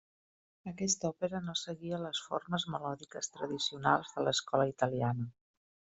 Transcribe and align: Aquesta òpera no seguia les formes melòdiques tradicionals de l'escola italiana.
Aquesta 0.71 1.07
òpera 1.11 1.41
no 1.49 1.55
seguia 1.65 2.01
les 2.07 2.23
formes 2.29 2.67
melòdiques 2.77 3.33
tradicionals 3.37 4.15
de 4.17 4.29
l'escola 4.31 4.71
italiana. 4.77 5.33